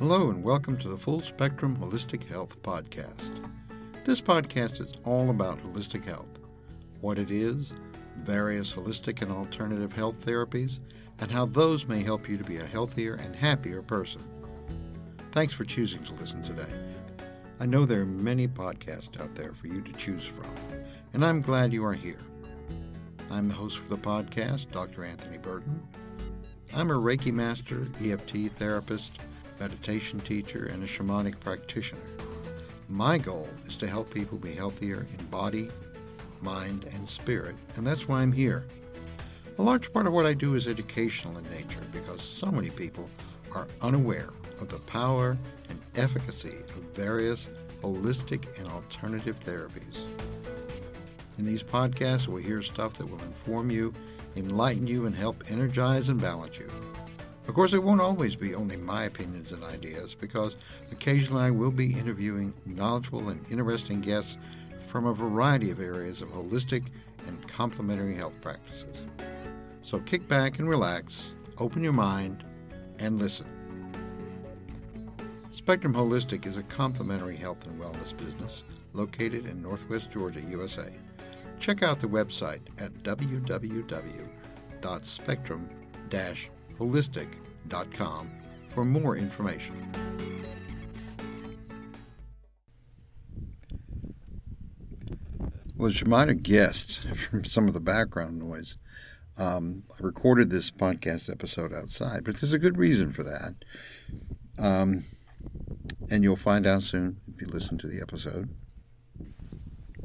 [0.00, 3.50] Hello, and welcome to the Full Spectrum Holistic Health Podcast.
[4.02, 6.38] This podcast is all about holistic health
[7.02, 7.70] what it is,
[8.16, 10.80] various holistic and alternative health therapies,
[11.18, 14.24] and how those may help you to be a healthier and happier person.
[15.32, 16.72] Thanks for choosing to listen today.
[17.60, 20.54] I know there are many podcasts out there for you to choose from,
[21.12, 22.20] and I'm glad you are here.
[23.30, 25.04] I'm the host for the podcast, Dr.
[25.04, 25.86] Anthony Burton.
[26.72, 29.12] I'm a Reiki master, EFT therapist,
[29.60, 32.00] meditation teacher, and a shamanic practitioner.
[32.88, 35.70] My goal is to help people be healthier in body,
[36.40, 38.66] mind, and spirit, and that's why I'm here.
[39.58, 43.08] A large part of what I do is educational in nature because so many people
[43.52, 45.36] are unaware of the power
[45.68, 47.46] and efficacy of various
[47.82, 50.04] holistic and alternative therapies.
[51.38, 53.94] In these podcasts, we'll hear stuff that will inform you,
[54.36, 56.70] enlighten you, and help energize and balance you.
[57.50, 60.54] Of course, it won't always be only my opinions and ideas because
[60.92, 64.38] occasionally I will be interviewing knowledgeable and interesting guests
[64.86, 66.84] from a variety of areas of holistic
[67.26, 69.02] and complementary health practices.
[69.82, 72.44] So kick back and relax, open your mind,
[73.00, 73.48] and listen.
[75.50, 80.94] Spectrum Holistic is a complementary health and wellness business located in Northwest Georgia, USA.
[81.58, 82.92] Check out the website at
[86.80, 88.30] www.spectrum-holistic.com
[88.70, 89.74] for more information.
[95.76, 98.76] Well, as you might have guessed from some of the background noise,
[99.38, 103.54] um, I recorded this podcast episode outside, but there's a good reason for that.
[104.58, 105.04] Um,
[106.10, 108.50] and you'll find out soon if you listen to the episode.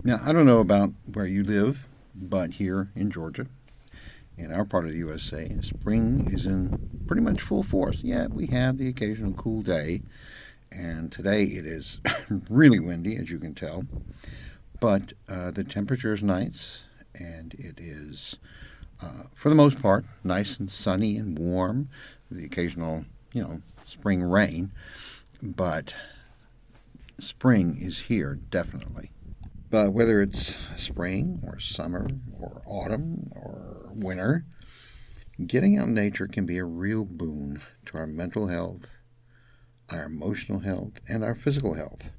[0.04, 3.48] Now, I don't know about where you live, but here in Georgia,
[4.38, 8.04] in our part of the USA, spring is in pretty much full force.
[8.04, 10.02] Yeah, we have the occasional cool day,
[10.72, 12.00] and today it is
[12.50, 13.86] really windy, as you can tell.
[14.80, 16.82] But uh, the temperature is nice,
[17.14, 18.36] and it is,
[19.02, 21.90] uh, for the most part, nice and sunny and warm.
[22.30, 24.72] The occasional, you know, spring rain,
[25.42, 25.94] but
[27.20, 29.12] spring is here definitely.
[29.70, 32.08] But whether it's spring or summer
[32.40, 34.46] or autumn or winter,
[35.46, 38.86] getting out in nature can be a real boon to our mental health,
[39.90, 42.10] our emotional health, and our physical health.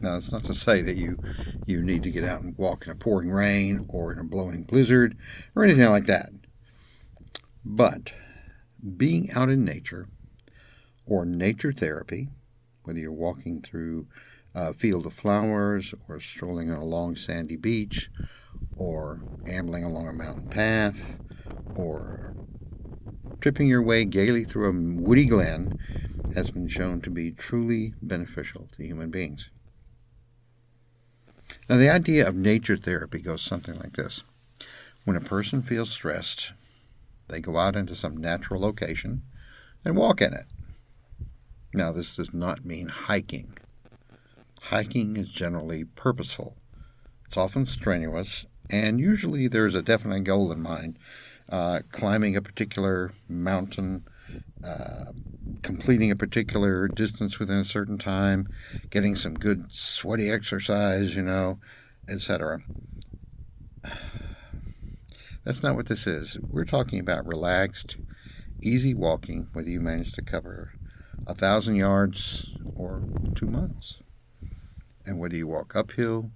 [0.00, 1.18] Now, it's not to say that you
[1.66, 4.62] you need to get out and walk in a pouring rain or in a blowing
[4.62, 5.16] blizzard
[5.54, 6.30] or anything like that.
[7.64, 8.12] But
[8.96, 10.08] being out in nature
[11.06, 12.28] or nature therapy,
[12.84, 14.06] whether you're walking through
[14.54, 18.10] a field of flowers or strolling on a long sandy beach
[18.76, 21.20] or ambling along a mountain path
[21.74, 22.34] or
[23.40, 25.78] tripping your way gaily through a woody glen
[26.34, 29.50] has been shown to be truly beneficial to human beings.
[31.68, 34.22] Now, the idea of nature therapy goes something like this
[35.04, 36.52] When a person feels stressed,
[37.28, 39.22] they go out into some natural location
[39.84, 40.46] and walk in it.
[41.72, 43.56] Now, this does not mean hiking.
[44.64, 46.56] Hiking is generally purposeful,
[47.26, 50.98] it's often strenuous, and usually there's a definite goal in mind.
[51.48, 54.04] Uh, climbing a particular mountain,
[54.64, 55.06] uh,
[55.62, 58.48] completing a particular distance within a certain time,
[58.90, 61.58] getting some good sweaty exercise, you know,
[62.08, 62.62] etc.
[65.44, 66.38] That's not what this is.
[66.38, 67.96] We're talking about relaxed,
[68.62, 70.72] easy walking, whether you manage to cover
[71.26, 73.02] a thousand yards or
[73.34, 74.00] two miles,
[75.10, 76.30] and whether you walk uphill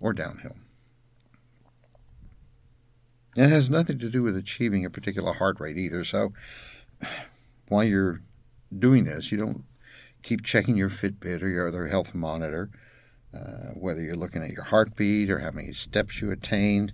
[0.00, 0.56] or downhill.
[3.36, 6.04] it has nothing to do with achieving a particular heart rate either.
[6.04, 6.32] So
[7.68, 8.20] while you're
[8.76, 9.64] doing this, you don't
[10.22, 12.70] keep checking your Fitbit or your other health monitor,
[13.32, 16.92] uh, whether you're looking at your heartbeat or how many steps you attained.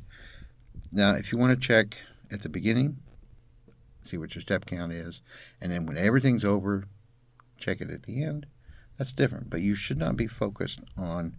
[0.92, 1.96] Now, if you want to check
[2.30, 2.98] at the beginning,
[4.02, 5.22] see what your step count is,
[5.60, 6.84] and then when everything's over,
[7.58, 8.46] check it at the end.
[8.98, 11.36] That's different, but you should not be focused on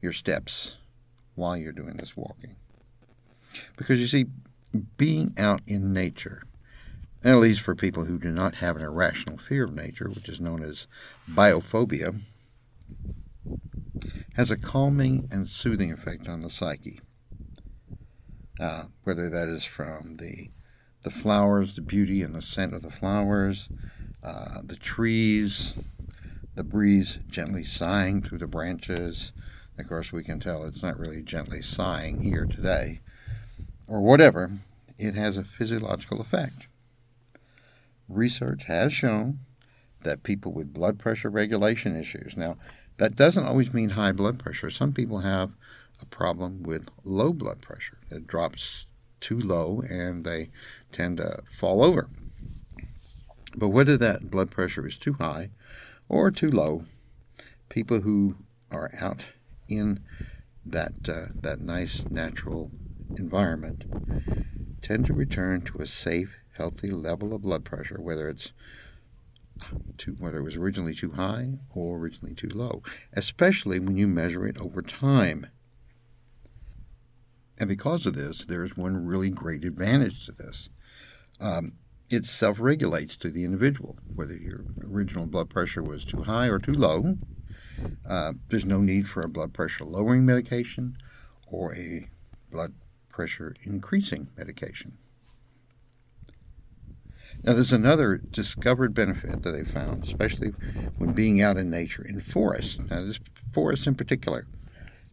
[0.00, 0.78] your steps
[1.34, 2.56] while you're doing this walking.
[3.76, 4.26] Because you see,
[4.96, 6.42] being out in nature
[7.24, 10.40] at least for people who do not have an irrational fear of nature, which is
[10.40, 10.86] known as
[11.30, 12.20] biophobia,
[14.34, 17.00] has a calming and soothing effect on the psyche.
[18.58, 20.50] Uh, whether that is from the
[21.04, 23.68] the flowers, the beauty and the scent of the flowers,
[24.22, 25.74] uh, the trees,
[26.54, 29.32] the breeze gently sighing through the branches.
[29.78, 33.00] Of course, we can tell it's not really gently sighing here today,
[33.86, 34.50] or whatever.
[34.98, 36.66] It has a physiological effect
[38.14, 39.40] research has shown
[40.02, 42.36] that people with blood pressure regulation issues.
[42.36, 42.56] Now,
[42.98, 44.70] that doesn't always mean high blood pressure.
[44.70, 45.52] Some people have
[46.00, 47.98] a problem with low blood pressure.
[48.10, 48.86] It drops
[49.20, 50.50] too low and they
[50.90, 52.08] tend to fall over.
[53.54, 55.50] But whether that blood pressure is too high
[56.12, 56.84] or too low,
[57.70, 58.36] people who
[58.70, 59.24] are out
[59.68, 59.98] in
[60.64, 62.70] that uh, that nice natural
[63.16, 63.84] environment
[64.82, 68.52] tend to return to a safe, healthy level of blood pressure, whether it's
[69.96, 72.82] too, whether it was originally too high or originally too low,
[73.14, 75.46] especially when you measure it over time.
[77.58, 80.68] And because of this, there's one really great advantage to this.
[81.40, 81.72] Um,
[82.12, 86.58] it self regulates to the individual, whether your original blood pressure was too high or
[86.58, 87.16] too low.
[88.06, 90.96] Uh, there's no need for a blood pressure lowering medication
[91.46, 92.08] or a
[92.50, 92.74] blood
[93.08, 94.98] pressure increasing medication.
[97.42, 100.50] Now, there's another discovered benefit that they found, especially
[100.98, 102.78] when being out in nature, in forests.
[102.78, 103.18] Now, this
[103.52, 104.46] forest in particular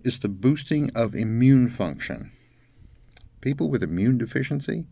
[0.03, 2.31] is the boosting of immune function.
[3.41, 4.85] People with immune deficiency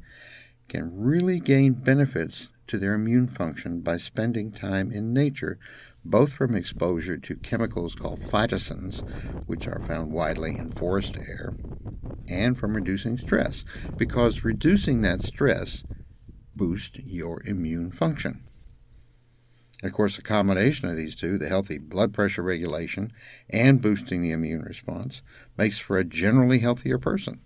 [0.67, 5.57] can really gain benefits to their immune function by spending time in nature,
[6.03, 8.99] both from exposure to chemicals called phytoncides,
[9.45, 11.55] which are found widely in forest air,
[12.27, 13.63] and from reducing stress,
[13.97, 15.83] because reducing that stress
[16.55, 18.43] boosts your immune function.
[19.83, 23.13] Of course, a combination of these two, the healthy blood pressure regulation
[23.49, 25.21] and boosting the immune response,
[25.55, 27.41] makes for a generally healthier person.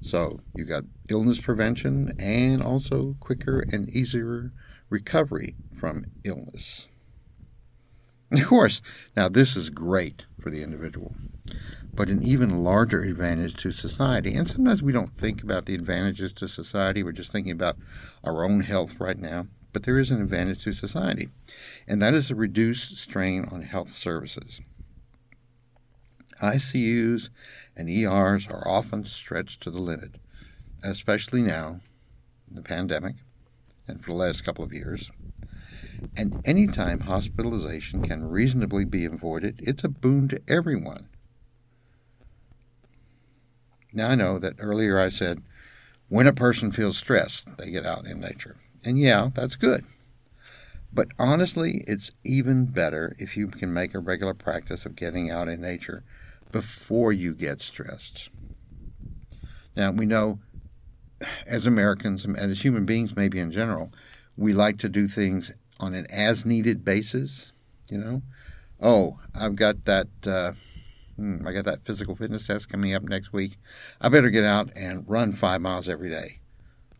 [0.00, 4.52] So you got illness prevention and also quicker and easier
[4.88, 6.88] recovery from illness.
[8.32, 8.82] Of course,
[9.16, 11.14] now this is great for the individual,
[11.94, 14.34] but an even larger advantage to society.
[14.34, 17.76] And sometimes we don't think about the advantages to society, we're just thinking about
[18.24, 19.46] our own health right now.
[19.72, 21.28] But there is an advantage to society,
[21.86, 24.60] and that is a reduced strain on health services.
[26.42, 27.28] ICUs
[27.76, 30.12] and ERs are often stretched to the limit,
[30.82, 31.80] especially now,
[32.50, 33.16] the pandemic,
[33.88, 35.10] and for the last couple of years.
[36.16, 41.08] And any time hospitalization can reasonably be avoided, it's a boon to everyone.
[43.92, 45.42] Now, I know that earlier I said
[46.08, 48.56] when a person feels stressed, they get out in nature.
[48.84, 49.84] And yeah, that's good.
[50.92, 55.48] But honestly, it's even better if you can make a regular practice of getting out
[55.48, 56.04] in nature
[56.52, 58.30] before you get stressed.
[59.76, 60.38] Now, we know
[61.46, 63.92] as Americans and as human beings, maybe in general,
[64.36, 67.52] we like to do things on an as needed basis.
[67.90, 68.22] You know,
[68.80, 70.08] oh, I've got that.
[70.26, 70.52] Uh,
[71.16, 73.56] hmm, I got that physical fitness test coming up next week.
[74.00, 76.40] I better get out and run five miles every day.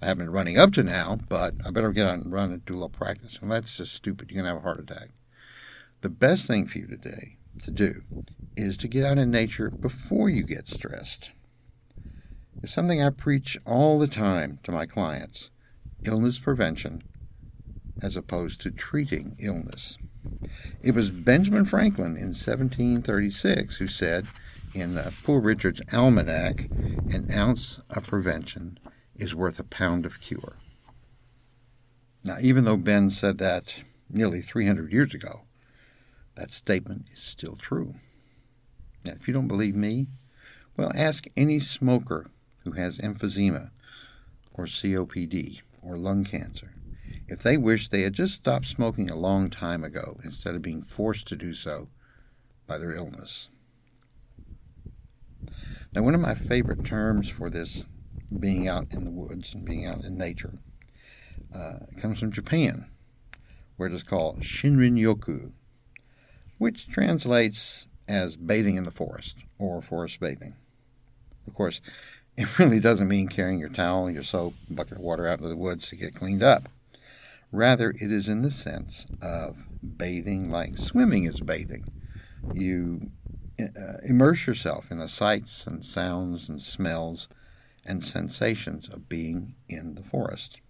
[0.00, 2.64] I haven't been running up to now, but I better get out and run and
[2.64, 3.38] do a little practice.
[3.40, 4.30] And that's just stupid.
[4.30, 5.10] You're gonna have a heart attack.
[6.02, 8.02] The best thing for you today to do
[8.56, 11.30] is to get out in nature before you get stressed.
[12.62, 15.50] It's something I preach all the time to my clients
[16.04, 17.02] illness prevention
[18.02, 19.98] as opposed to treating illness.
[20.82, 24.26] It was Benjamin Franklin in 1736 who said
[24.74, 26.68] in uh, Poor Richard's Almanac,
[27.10, 28.78] an ounce of prevention
[29.16, 30.56] is worth a pound of cure.
[32.24, 33.74] Now, even though Ben said that
[34.10, 35.42] nearly 300 years ago,
[36.36, 37.94] that statement is still true.
[39.06, 40.08] Now, if you don't believe me,
[40.76, 42.26] well, ask any smoker
[42.64, 43.70] who has emphysema
[44.52, 46.72] or COPD or lung cancer
[47.28, 50.82] if they wish they had just stopped smoking a long time ago instead of being
[50.82, 51.88] forced to do so
[52.66, 53.48] by their illness.
[55.92, 57.86] Now, one of my favorite terms for this
[58.38, 60.58] being out in the woods and being out in nature
[61.54, 62.86] uh, comes from Japan,
[63.76, 65.52] where it is called Shinrin Yoku,
[66.58, 70.54] which translates as bathing in the forest or forest bathing.
[71.46, 71.80] Of course,
[72.36, 75.56] it really doesn't mean carrying your towel, your soap, bucket of water out into the
[75.56, 76.68] woods to get cleaned up.
[77.52, 79.56] Rather, it is in the sense of
[79.96, 81.84] bathing like swimming is bathing.
[82.52, 83.10] You
[83.58, 87.28] uh, immerse yourself in the sights and sounds and smells
[87.84, 90.60] and sensations of being in the forest.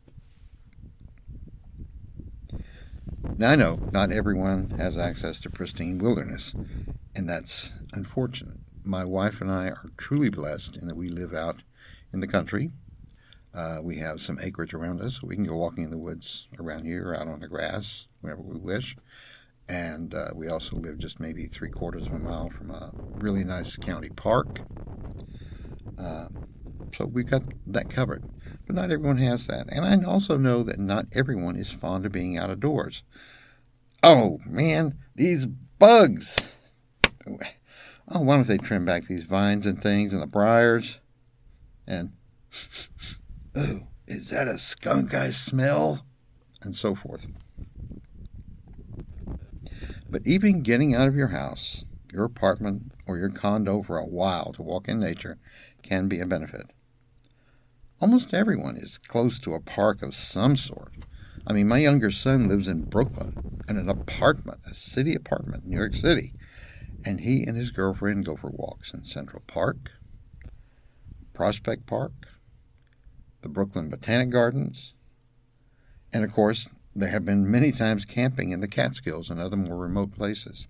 [3.39, 6.55] Now, I know not everyone has access to pristine wilderness,
[7.15, 8.59] and that's unfortunate.
[8.85, 11.63] My wife and I are truly blessed in that we live out
[12.13, 12.71] in the country.
[13.53, 15.21] Uh, we have some acreage around us.
[15.21, 18.43] So we can go walking in the woods around here, out on the grass, whenever
[18.43, 18.97] we wish.
[19.69, 23.45] And uh, we also live just maybe three quarters of a mile from a really
[23.45, 24.61] nice county park.
[25.99, 26.29] Uh,
[26.97, 28.25] so we've got that covered.
[28.67, 29.67] But not everyone has that.
[29.71, 33.03] And I also know that not everyone is fond of being out of doors.
[34.03, 36.49] Oh, man, these bugs.
[38.09, 40.99] Oh, why don't they trim back these vines and things and the briars?
[41.87, 42.13] And,
[43.55, 46.05] oh, is that a skunk I smell?
[46.63, 47.27] And so forth.
[50.09, 54.53] But even getting out of your house, your apartment, or your condo for a while
[54.55, 55.39] to walk in nature
[55.87, 56.67] can be a benefit.
[58.01, 60.93] Almost everyone is close to a park of some sort.
[61.47, 65.71] I mean, my younger son lives in Brooklyn in an apartment, a city apartment in
[65.71, 66.35] New York City,
[67.05, 69.93] and he and his girlfriend go for walks in Central Park,
[71.33, 72.13] Prospect Park,
[73.43, 74.93] the Brooklyn Botanic Gardens,
[76.13, 79.77] and of course, they have been many times camping in the Catskills and other more
[79.77, 80.67] remote places.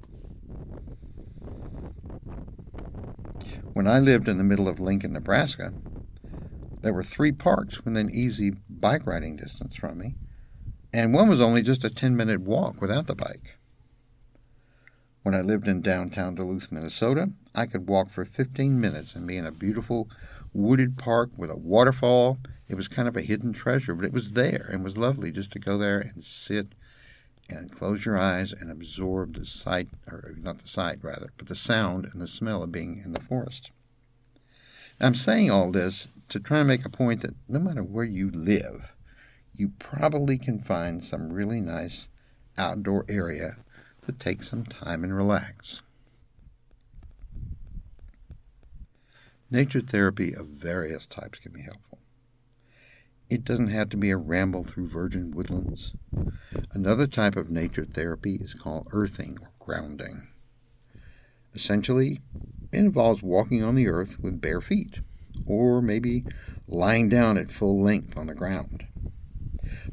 [3.73, 5.73] When I lived in the middle of Lincoln, Nebraska,
[6.83, 10.15] there were three parks within easy bike riding distance from me,
[10.93, 13.59] and one was only just a 10 minute walk without the bike.
[15.23, 19.37] When I lived in downtown Duluth, Minnesota, I could walk for 15 minutes and be
[19.37, 20.09] in a beautiful
[20.53, 22.39] wooded park with a waterfall.
[22.69, 25.51] It was kind of a hidden treasure, but it was there and was lovely just
[25.53, 26.69] to go there and sit
[27.49, 31.57] and close your eyes and absorb the sight, or not the sight rather, but the
[31.57, 33.71] sound and the smell of being in the forest.
[35.01, 38.05] Now, I'm saying all this to try and make a point that no matter where
[38.05, 38.95] you live,
[39.55, 42.09] you probably can find some really nice
[42.59, 43.57] outdoor area
[44.05, 45.83] to take some time and relax.
[49.51, 51.99] Nature therapy of various types can be helpful.
[53.29, 55.93] It doesn't have to be a ramble through virgin woodlands.
[56.73, 60.29] Another type of nature therapy is called earthing or grounding.
[61.55, 62.21] Essentially,
[62.71, 65.01] it involves walking on the earth with bare feet,
[65.45, 66.25] or maybe
[66.69, 68.87] lying down at full length on the ground.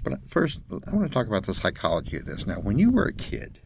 [0.03, 2.45] But first, I want to talk about the psychology of this.
[2.45, 3.59] Now, when you were a kid,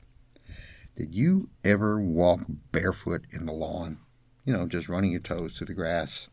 [0.96, 4.00] did you ever walk barefoot in the lawn?
[4.46, 6.30] You know, just running your toes through the grass?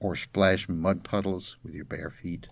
[0.00, 2.46] Or splash mud puddles with your bare feet?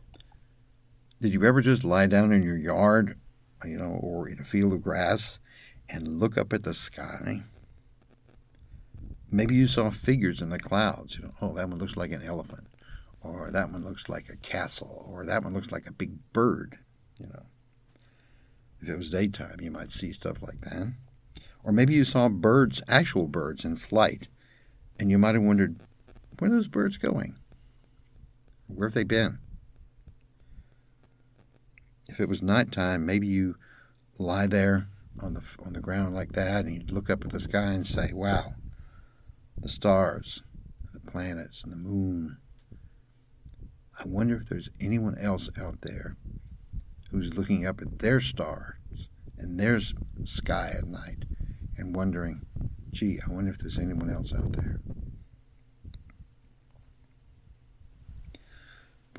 [1.20, 3.18] Did you ever just lie down in your yard,
[3.64, 5.38] you know, or in a field of grass
[5.88, 7.42] and look up at the sky?
[9.30, 11.16] Maybe you saw figures in the clouds.
[11.16, 12.68] You know, oh, that one looks like an elephant,
[13.20, 16.78] or that one looks like a castle, or that one looks like a big bird.
[17.18, 17.46] You know,
[18.80, 20.92] if it was daytime, you might see stuff like that.
[21.64, 24.28] Or maybe you saw birds, actual birds in flight,
[25.00, 25.80] and you might have wondered,
[26.38, 27.34] where are those birds going?
[28.66, 29.38] Where have they been?
[32.08, 33.56] If it was nighttime, maybe you
[34.18, 34.88] lie there
[35.20, 37.86] on the on the ground like that, and you look up at the sky and
[37.86, 38.54] say, "Wow,
[39.60, 40.42] the stars,
[40.92, 42.38] the planets, and the moon.
[43.98, 46.16] I wonder if there's anyone else out there
[47.10, 48.74] who's looking up at their stars
[49.36, 49.80] and their
[50.24, 51.24] sky at night
[51.76, 52.42] and wondering,
[52.92, 54.80] gee, I wonder if there's anyone else out there.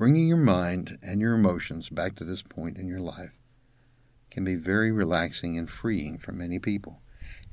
[0.00, 3.32] Bringing your mind and your emotions back to this point in your life
[4.30, 7.02] can be very relaxing and freeing for many people,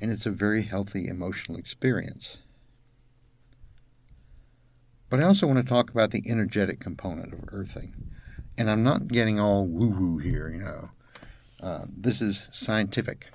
[0.00, 2.38] and it's a very healthy emotional experience.
[5.10, 7.92] But I also want to talk about the energetic component of earthing.
[8.56, 10.88] And I'm not getting all woo woo here, you know.
[11.62, 13.26] Uh, this is scientific.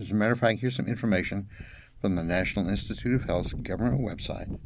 [0.00, 1.50] As a matter of fact, here's some information
[2.00, 4.58] from the National Institute of Health's government website,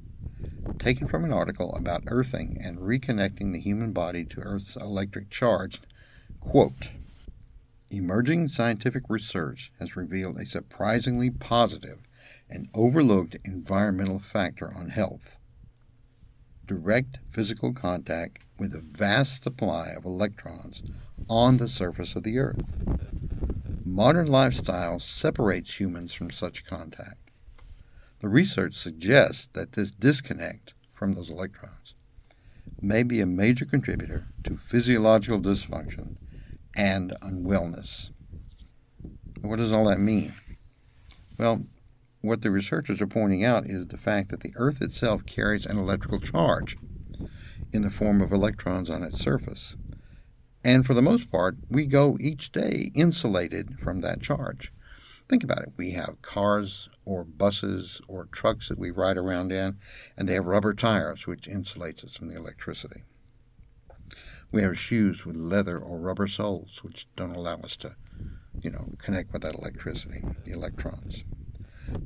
[0.79, 5.81] taken from an article about earthing and reconnecting the human body to Earth's electric charge.
[6.41, 6.91] Quote
[7.91, 12.01] Emerging scientific research has revealed a surprisingly positive
[12.51, 15.37] and overlooked environmental factor on health.
[16.67, 20.83] Direct physical contact with a vast supply of electrons
[21.29, 22.63] on the surface of the Earth.
[23.85, 27.26] Modern lifestyle separates humans from such contact.
[28.27, 31.95] The research suggests that this disconnect from those electrons
[32.83, 36.17] may be a major contributor to physiological dysfunction
[36.75, 38.11] and unwellness.
[39.43, 40.35] What does all that mean?
[41.39, 41.67] Well,
[42.21, 45.79] what the researchers are pointing out is the fact that the Earth itself carries an
[45.79, 46.77] electrical charge
[47.73, 49.77] in the form of electrons on its surface.
[50.65, 54.73] And for the most part, we go each day insulated from that charge.
[55.29, 55.75] Think about it.
[55.77, 59.79] We have cars or buses or trucks that we ride around in,
[60.17, 63.05] and they have rubber tires, which insulates us from the electricity.
[64.53, 67.97] We have shoes with leather or rubber soles, which don't allow us to,
[68.61, 71.25] you know, connect with that electricity, the electrons.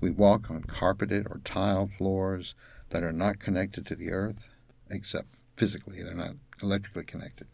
[0.00, 2.54] We walk on carpeted or tiled floors
[2.90, 4.49] that are not connected to the earth,
[4.90, 7.47] except physically, they're not electrically connected.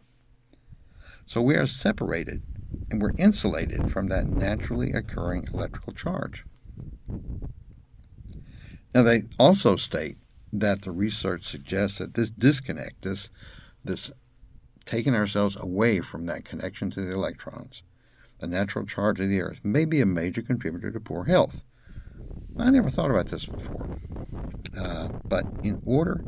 [1.27, 2.43] So we are separated
[2.91, 6.45] and we're insulated from that naturally occurring electrical charge.
[8.95, 10.17] Now, they also state
[10.53, 13.31] that the research suggests that this disconnect, this,
[13.85, 14.11] this
[14.85, 17.83] taking ourselves away from that connection to the electrons,
[18.39, 21.63] the natural charge of the Earth, may be a major contributor to poor health.
[22.59, 23.99] I never thought about this before.
[24.79, 26.25] Uh, but in order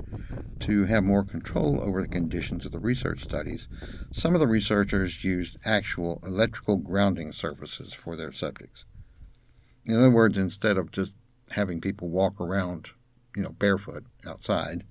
[0.61, 3.69] to have more control over the conditions of the research studies,
[4.13, 8.85] some of the researchers used actual electrical grounding surfaces for their subjects.
[9.85, 11.13] In other words, instead of just
[11.51, 12.89] having people walk around,
[13.35, 14.85] you know, barefoot outside,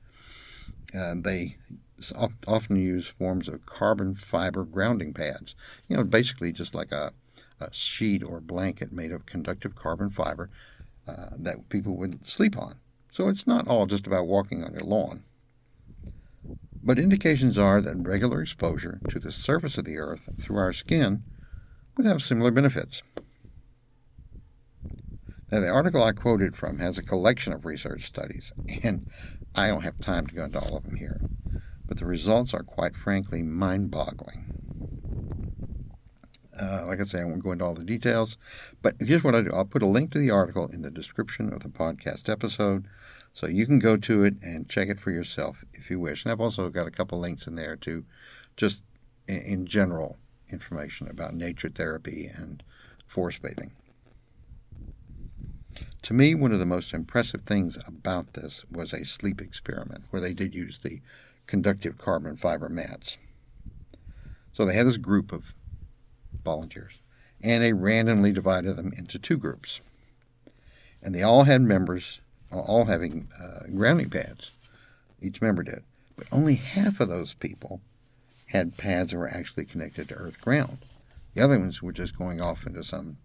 [0.97, 1.57] uh, they
[2.47, 5.55] often use forms of carbon fiber grounding pads.
[5.87, 7.13] You know, basically just like a,
[7.59, 10.49] a sheet or blanket made of conductive carbon fiber
[11.07, 12.75] uh, that people would sleep on.
[13.11, 15.23] So it's not all just about walking on your lawn.
[16.83, 21.23] But indications are that regular exposure to the surface of the earth through our skin
[21.95, 23.01] would have similar benefits.
[25.51, 28.51] Now, the article I quoted from has a collection of research studies,
[28.83, 29.09] and
[29.55, 31.21] I don't have time to go into all of them here,
[31.85, 34.53] but the results are quite frankly mind boggling.
[36.59, 38.37] Uh, like I say, I won't go into all the details,
[38.81, 41.53] but here's what I do I'll put a link to the article in the description
[41.53, 42.87] of the podcast episode
[43.31, 46.25] so you can go to it and check it for yourself if you wish.
[46.25, 48.03] And I've also got a couple links in there to
[48.57, 48.79] just
[49.27, 50.17] in general
[50.49, 52.63] information about nature therapy and
[53.05, 53.73] forest bathing.
[56.03, 60.21] To me, one of the most impressive things about this was a sleep experiment where
[60.21, 61.01] they did use the
[61.47, 63.17] conductive carbon fiber mats.
[64.53, 65.53] So they had this group of
[66.43, 66.99] volunteers,
[67.41, 69.81] and they randomly divided them into two groups.
[71.03, 72.19] And they all had members,
[72.51, 74.51] all having uh, grounding pads.
[75.21, 75.83] Each member did.
[76.15, 77.81] But only half of those people
[78.47, 80.79] had pads that were actually connected to earth ground.
[81.33, 83.17] The other ones were just going off into some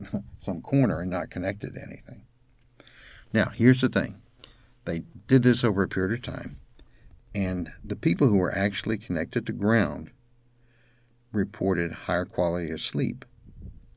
[0.40, 2.24] some corner and not connected to anything.
[3.32, 4.20] Now, here's the thing.
[4.84, 6.56] They did this over a period of time,
[7.34, 10.10] and the people who were actually connected to ground
[11.32, 13.24] reported higher quality of sleep.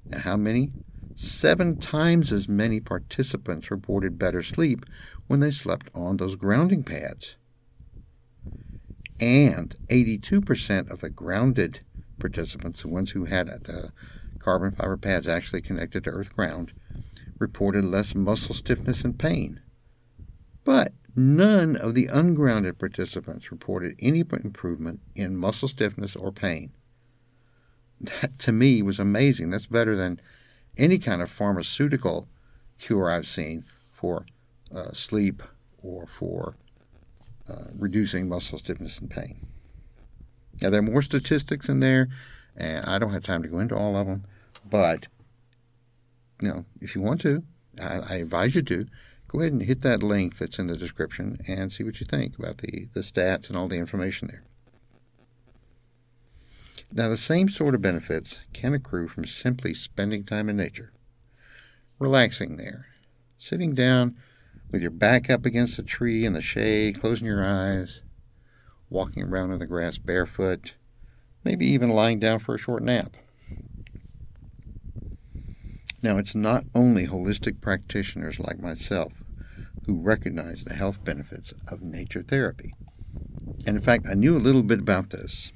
[0.06, 0.72] Now, how many?
[1.16, 4.84] Seven times as many participants reported better sleep
[5.28, 7.36] when they slept on those grounding pads.
[9.20, 11.82] And 82% of the grounded
[12.20, 13.92] participants, the ones who had the
[14.44, 16.74] carbon fiber pads actually connected to earth ground,
[17.40, 19.62] reported less muscle stiffness and pain.
[20.64, 26.72] But none of the ungrounded participants reported any improvement in muscle stiffness or pain
[28.04, 29.50] that to me was amazing.
[29.50, 30.20] That's better than
[30.78, 32.28] any kind of pharmaceutical
[32.80, 34.26] cure I've seen for
[34.74, 35.42] uh, sleep
[35.82, 36.56] or for
[37.50, 39.48] uh, reducing muscle stiffness and pain.
[40.62, 42.10] Now, there are more statistics in there,
[42.56, 44.26] and I don't have time to go into all of them,
[44.70, 45.08] but
[46.42, 47.44] you know, if you want to,
[47.82, 48.86] I, I advise you to
[49.28, 52.38] go ahead and hit that link that's in the description and see what you think
[52.38, 54.44] about the, the stats and all the information there.
[56.92, 60.92] Now, the same sort of benefits can accrue from simply spending time in nature.
[61.98, 62.88] Relaxing there,
[63.40, 64.16] sitting down
[64.70, 68.04] with your back up against a tree in the shade, closing your eyes,
[68.90, 70.74] walking around in the grass barefoot,
[71.44, 73.18] maybe even lying down for a short nap.
[76.04, 79.14] Now, it's not only holistic practitioners like myself
[79.88, 82.74] who recognize the health benefits of nature therapy.
[83.66, 85.54] And in fact, I knew a little bit about this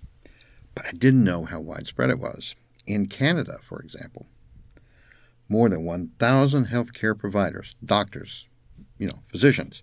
[0.78, 2.54] but I didn't know how widespread it was.
[2.86, 4.28] In Canada, for example,
[5.50, 8.46] more than 1,000 healthcare providers, doctors,
[9.00, 9.82] you know, physicians,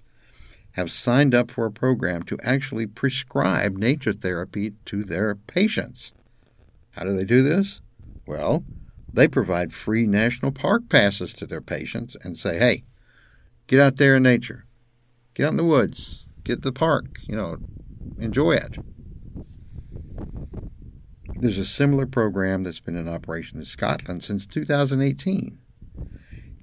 [0.72, 6.12] have signed up for a program to actually prescribe nature therapy to their patients.
[6.92, 7.83] How do they do this?
[8.24, 8.62] Well,
[9.14, 12.83] they provide free national park passes to their patients and say, hey,
[13.68, 14.66] get out there in nature,
[15.35, 17.59] get out in the woods, get the park, you know,
[18.18, 18.77] enjoy it.
[21.37, 25.59] There's a similar program that's been in operation in Scotland since 2018.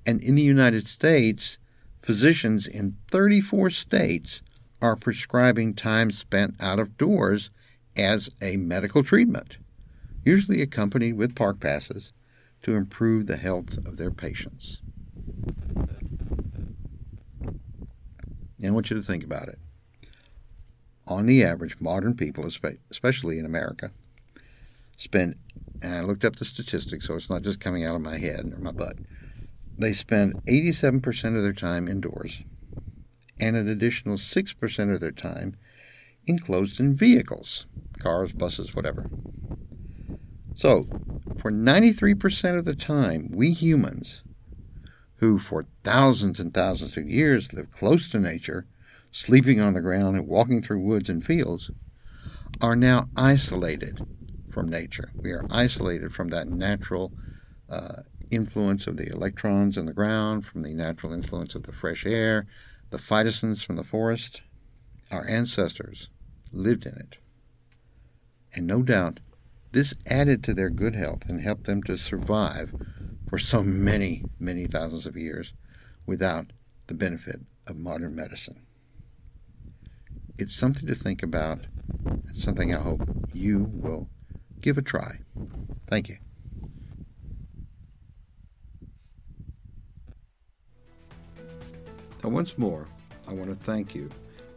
[0.06, 1.58] And in the United States,
[2.02, 4.42] physicians in 34 states
[4.82, 7.50] are prescribing time spent out of doors
[7.96, 9.58] as a medical treatment,
[10.26, 12.12] usually accompanied with park passes
[12.63, 14.82] to improve the health of their patients.
[18.60, 19.60] And I want you to think about it.
[21.08, 23.91] On the average, modern people, especially in America,
[24.97, 25.36] spend,
[25.82, 28.54] and I looked up the statistics, so it's not just coming out of my head
[28.54, 28.97] or my butt.
[29.78, 32.43] They spend 87% of their time indoors
[33.39, 35.58] and an additional 6% of their time
[36.28, 37.65] enclosed in vehicles
[37.97, 39.10] cars, buses, whatever.
[40.62, 40.84] So,
[41.39, 44.21] for 93% of the time, we humans,
[45.15, 48.67] who for thousands and thousands of years lived close to nature,
[49.10, 51.71] sleeping on the ground and walking through woods and fields,
[52.62, 54.06] are now isolated
[54.52, 55.10] from nature.
[55.15, 57.12] We are isolated from that natural
[57.67, 62.06] uh, influence of the electrons in the ground, from the natural influence of the fresh
[62.06, 62.45] air,
[62.91, 64.41] the phytoncides from the forest.
[65.10, 66.10] Our ancestors
[66.54, 67.15] lived in it.
[68.54, 69.21] And no doubt,
[69.72, 72.74] this added to their good health and helped them to survive
[73.30, 75.54] for so many, many thousands of years
[76.06, 76.52] without
[76.88, 78.66] the benefit of modern medicine.
[80.38, 81.60] It's something to think about.
[82.28, 83.02] It's something I hope
[83.34, 84.10] you will
[84.60, 85.20] give a try.
[85.90, 86.18] Thank you.
[92.24, 92.88] Now, once more,
[93.28, 94.10] I want to thank you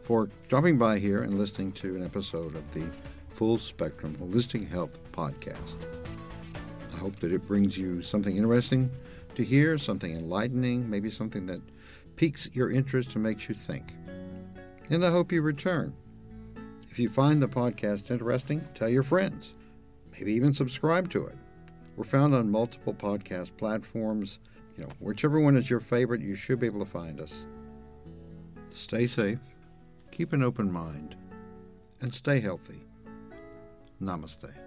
[0.03, 2.87] for dropping by here and listening to an episode of the
[3.35, 5.75] Full Spectrum Holistic Health Podcast.
[6.93, 8.89] I hope that it brings you something interesting
[9.35, 11.59] to hear, something enlightening, maybe something that
[12.15, 13.93] piques your interest and makes you think.
[14.89, 15.93] And I hope you return.
[16.89, 19.53] If you find the podcast interesting, tell your friends.
[20.13, 21.35] Maybe even subscribe to it.
[21.97, 24.39] We're found on multiple podcast platforms.
[24.77, 27.43] You know, whichever one is your favorite, you should be able to find us.
[28.69, 29.39] Stay safe,
[30.11, 31.17] keep an open mind,
[31.99, 32.81] and stay healthy.
[34.05, 34.64] Namaste.